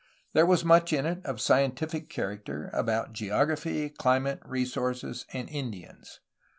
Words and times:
There 0.33 0.47
was 0.47 0.65
much 0.65 0.91
in 0.93 1.05
it 1.05 1.23
of 1.27 1.39
scientific 1.39 2.09
character 2.09 2.71
about 2.73 3.13
geography, 3.13 3.89
climate, 3.91 4.39
resources, 4.43 5.27
and 5.31 5.47
Indians. 5.47 6.21